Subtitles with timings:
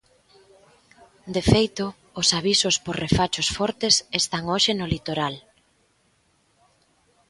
[1.35, 1.85] De feito,
[2.19, 5.35] os avisos por refachos fortes están hoxe no litoral.